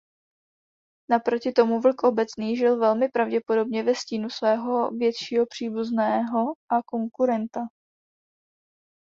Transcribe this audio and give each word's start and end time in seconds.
Naproti 1.11 1.51
tomu 1.51 1.79
vlk 1.81 2.03
obecný 2.03 2.57
žil 2.57 2.79
velmi 2.79 3.09
pravděpodobně 3.09 3.83
ve 3.83 3.95
stínu 3.95 4.29
svého 4.29 4.91
většího 4.91 5.45
příbuzného 5.45 6.41
a 6.69 6.83
konkurenta. 6.85 7.61